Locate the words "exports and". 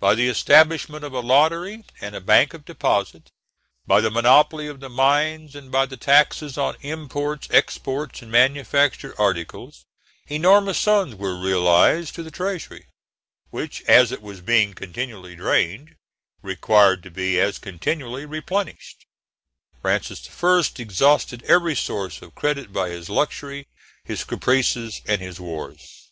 7.50-8.30